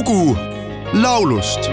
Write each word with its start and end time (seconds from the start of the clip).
lugu 0.00 0.36
laulust 0.94 1.70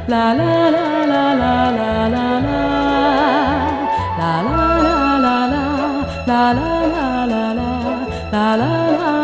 la 0.07 0.33
la 0.33 0.53
la 1.11 1.23
la 1.41 1.55
la 1.79 2.07
la 2.15 2.32
la 6.33 6.45
la 6.53 7.25
la 7.31 7.45
la 7.53 7.71
la 8.31 8.47
la 8.63 8.73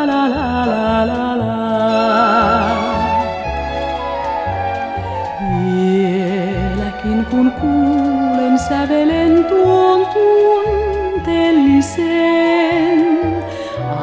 la 0.09 0.22
la 1.09 1.26
la 1.41 1.55
Vieläkin 5.49 7.20
kun 7.32 7.48
kuulen 7.62 8.55
sävelen 8.68 9.34
tuon 9.49 9.99
tunteellisen, 10.13 12.99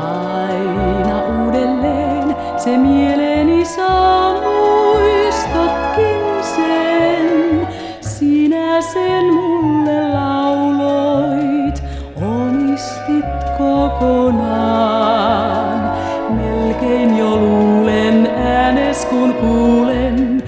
aina 0.05 1.17
uudelleen 1.35 2.29
se 2.57 2.73
mieleeni 2.79 3.65
saa 3.65 3.96
kun 19.17 19.35
kuulen, 19.35 20.43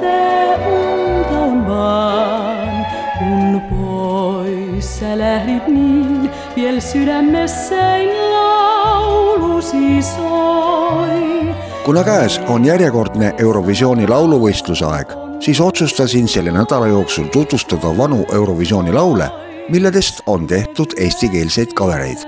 tää 0.00 0.56
unta 0.56 1.38
on 1.38 1.66
vaan. 1.66 2.86
Kun 3.18 3.60
pois 3.70 4.98
sä 4.98 5.18
lähdit 5.18 5.68
niin, 5.68 6.30
viel 6.56 6.80
sydämessäin 6.80 8.08
laulusi 8.32 10.02
soi. 10.02 11.54
kuna 11.84 12.04
käes 12.04 12.40
on 12.48 12.64
järjekordne 12.64 13.34
Eurovisiooni 13.38 14.08
lauluvõistluse 14.08 14.84
aeg, 14.84 15.12
siis 15.40 15.60
otsustasin 15.60 16.28
selle 16.28 16.50
nädala 16.50 16.86
jooksul 16.86 17.28
tutvustada 17.32 17.96
vanu 17.96 18.24
Eurovisiooni 18.32 18.92
laule, 18.92 19.28
milledest 19.68 20.20
on 20.26 20.46
tehtud 20.46 20.96
eestikeelseid 20.96 21.72
kavereid. 21.74 22.18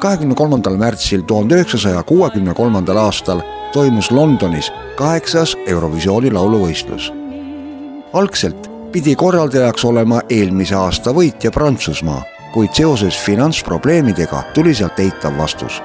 kahekümne 0.00 0.34
kolmandal 0.34 0.76
märtsil 0.76 1.22
tuhande 1.22 1.54
üheksasaja 1.54 2.02
kuuekümne 2.02 2.54
kolmandal 2.54 2.96
aastal 2.96 3.40
toimus 3.72 4.10
Londonis 4.10 4.72
kaheksas 4.96 5.56
Eurovisiooni 5.66 6.30
lauluvõistlus. 6.30 7.12
algselt 8.12 8.70
pidi 8.92 9.16
korraldajaks 9.16 9.84
olema 9.84 10.20
eelmise 10.28 10.74
aasta 10.74 11.10
võitja 11.10 11.50
Prantsusmaa, 11.50 12.22
kuid 12.52 12.74
seoses 12.74 13.18
finantsprobleemidega 13.18 14.42
tuli 14.54 14.74
sealt 14.74 14.98
eitav 14.98 15.38
vastus. 15.38 15.82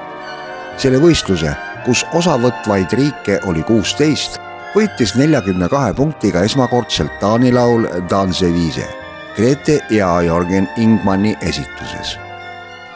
selle 0.77 0.97
võistluse, 0.97 1.55
kus 1.85 2.05
osavõtvaid 2.13 2.93
riike 2.93 3.39
oli 3.45 3.63
kuusteist, 3.63 4.39
võitis 4.75 5.15
neljakümne 5.15 5.69
kahe 5.69 5.93
punktiga 5.93 6.43
esmakordselt 6.43 7.19
Taani 7.19 7.51
laul 7.51 7.87
Danse 8.09 8.53
Viise 8.53 9.05
Grete 9.35 9.81
ja 9.89 10.21
Jörgen 10.21 10.69
Ingmanni 10.77 11.37
esituses. 11.41 12.19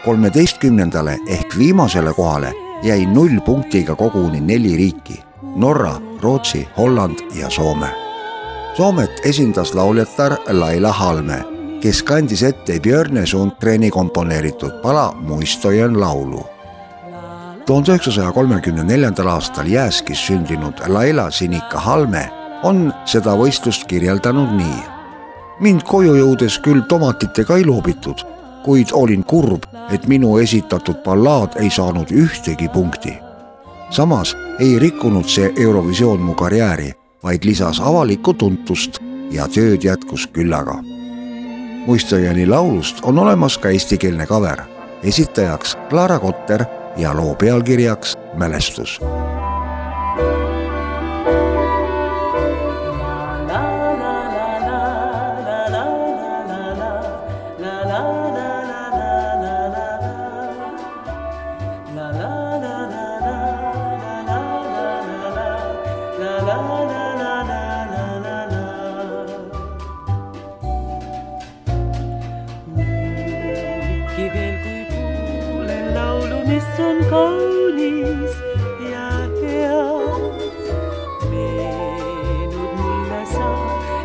kolmeteistkümnendale 0.06 1.18
ehk 1.28 1.58
viimasele 1.58 2.14
kohale 2.14 2.69
jäi 2.84 3.06
null 3.06 3.40
punktiga 3.46 3.96
koguni 3.96 4.42
neli 4.42 4.78
riiki 4.78 5.24
Norra, 5.56 5.96
Rootsi, 6.22 6.68
Holland 6.78 7.20
ja 7.36 7.50
Soome. 7.50 7.88
Soomet 8.78 9.22
esindas 9.24 9.74
lauljatar 9.74 10.38
Laila 10.50 10.92
Halme, 10.92 11.44
kes 11.82 12.04
kandis 12.04 12.44
ette 12.44 12.80
Björne 12.80 13.26
Sundgreni 13.26 13.90
komponeeritud 13.90 14.82
pala 14.82 15.12
Muistojen 15.22 16.00
laulu. 16.00 16.46
tuhande 17.66 17.92
üheksasaja 17.92 18.32
kolmekümne 18.32 18.84
neljandal 18.84 19.28
aastal 19.28 19.68
Jääskis 19.68 20.26
sündinud 20.28 20.80
Laila 20.88 21.32
Sinika 21.32 21.80
Halme 21.80 22.32
on 22.64 22.94
seda 23.06 23.36
võistlust 23.38 23.86
kirjeldanud 23.88 24.56
nii. 24.56 24.80
mind 25.60 25.84
koju 25.84 26.16
jõudes 26.16 26.60
küll 26.64 26.82
tomatitega 26.90 27.58
ei 27.58 27.66
loobitud, 27.66 28.24
kuid 28.64 28.94
olin 28.94 29.24
kurb, 29.24 29.64
et 29.92 30.08
minu 30.08 30.38
esitatud 30.38 31.04
ballaad 31.06 31.58
ei 31.62 31.70
saanud 31.70 32.12
ühtegi 32.12 32.70
punkti 32.70 33.18
samas 33.90 34.38
ei 34.60 34.80
rikkunud 34.80 35.26
see 35.26 35.54
Eurovisioon 35.58 36.20
mu 36.20 36.34
karjääri, 36.34 36.94
vaid 37.24 37.44
lisas 37.44 37.80
avalikku 37.80 38.34
tuntust 38.34 39.00
ja 39.32 39.48
tööd 39.48 39.84
jätkus 39.84 40.28
küllaga. 40.28 40.80
muistojani 41.86 42.48
laulust 42.48 43.00
on 43.04 43.20
olemas 43.20 43.58
ka 43.58 43.70
eestikeelne 43.70 44.26
cover, 44.26 44.62
esitajaks 45.04 45.78
Clara 45.90 46.20
Kotter 46.20 46.66
ja 46.98 47.14
loo 47.18 47.36
pealkirjaks 47.36 48.18
Mälestus 48.34 49.00
mis 76.50 76.80
on 76.80 76.98
kaunis 77.10 78.34
ja 78.92 79.10
hea. 79.42 79.82
meenud 81.32 82.72
mulle 82.80 83.22
sa 83.34 83.50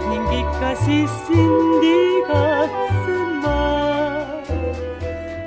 ning 0.09 0.27
ikka 0.41 0.71
siis 0.85 1.15
sind 1.29 1.87
igatsen 1.91 3.31
ma. 3.45 3.63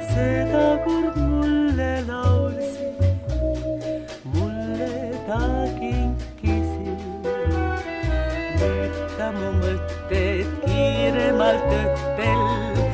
seda 0.09 0.65
kord 0.87 1.21
mulle 1.29 1.91
laulsid, 2.09 3.05
mulle 4.33 4.91
ta 5.29 5.41
kinkisid. 5.77 7.29
nüüd 8.57 8.99
ta 9.21 9.31
mu 9.37 9.53
mõtted 9.61 10.49
kiiremalt 10.65 11.71
õttel 11.83 12.86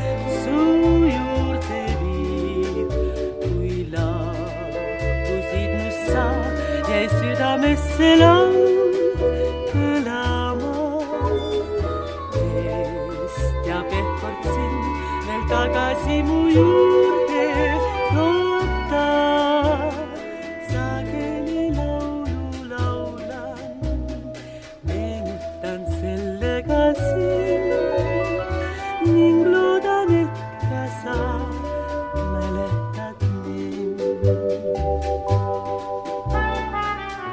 jäi 6.94 7.10
sydämessä 7.10 8.20
lämpölämään. 8.20 8.94
Vest 13.10 13.68
ja 13.68 13.84
pehkortsin 13.90 14.74
veel 15.28 15.44
tagasi 15.50 16.24
mu 16.24 16.48
juurde. 16.48 17.03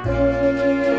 Música 0.03 0.90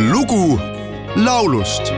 lugu 0.00 0.60
laulust 1.16 1.92